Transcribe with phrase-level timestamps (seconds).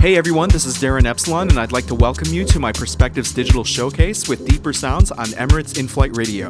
[0.00, 3.32] Hey everyone, this is Darin Epsilon, and I'd like to welcome you to my Perspectives
[3.32, 6.48] Digital Showcase with deeper sounds on Emirates In Flight Radio.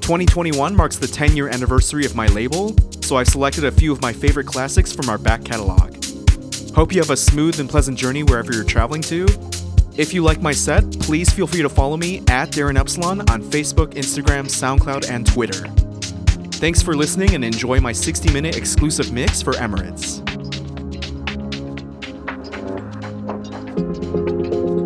[0.00, 4.00] 2021 marks the 10 year anniversary of my label, so I've selected a few of
[4.00, 5.94] my favorite classics from our back catalog.
[6.74, 9.26] Hope you have a smooth and pleasant journey wherever you're traveling to.
[9.96, 13.42] If you like my set, please feel free to follow me at Darin Epsilon on
[13.42, 15.66] Facebook, Instagram, SoundCloud, and Twitter.
[16.52, 20.29] Thanks for listening and enjoy my 60 minute exclusive mix for Emirates.
[24.12, 24.79] Thank you.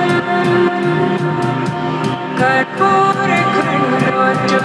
[4.14, 4.64] रुचि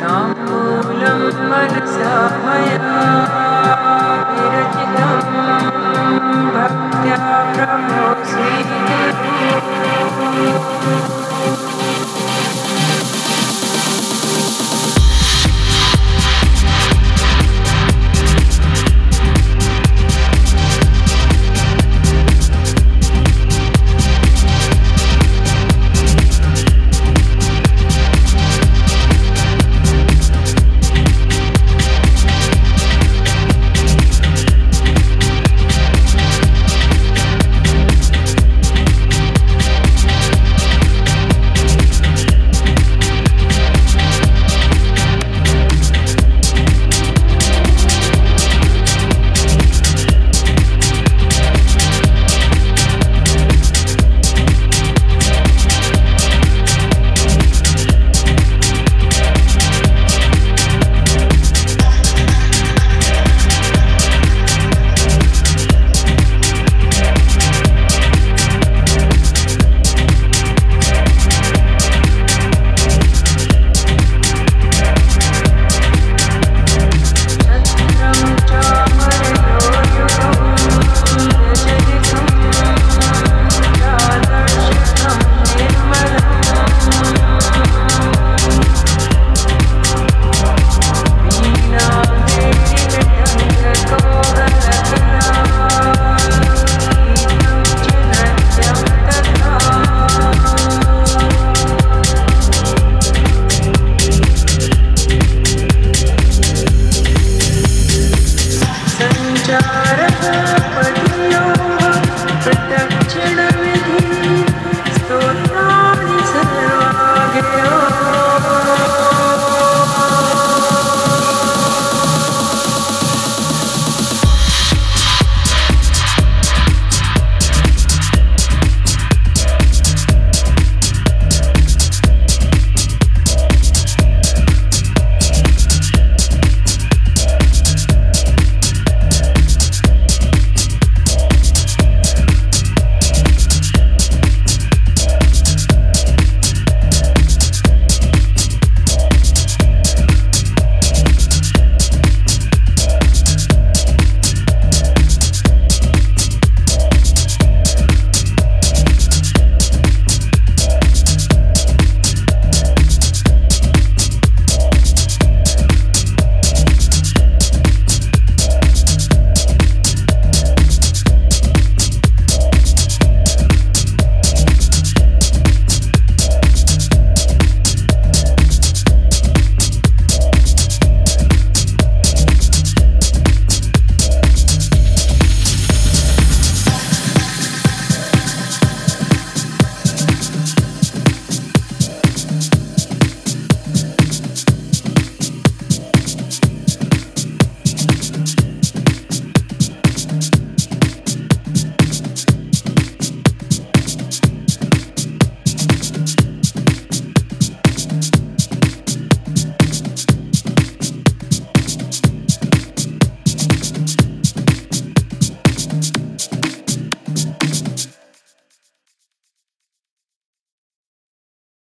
[0.00, 1.20] ताम्बूलं
[1.50, 2.14] मनसा
[2.44, 3.02] मया
[4.30, 5.20] विरचितं
[6.54, 7.18] भक्त्या
[7.54, 8.08] ब्रह्मो